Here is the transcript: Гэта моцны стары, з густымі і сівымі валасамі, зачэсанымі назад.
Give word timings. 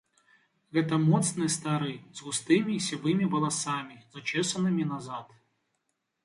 Гэта 0.75 0.95
моцны 1.09 1.49
стары, 1.55 1.93
з 2.19 2.25
густымі 2.29 2.71
і 2.77 2.81
сівымі 2.87 3.29
валасамі, 3.35 3.99
зачэсанымі 4.17 4.83
назад. 4.95 5.27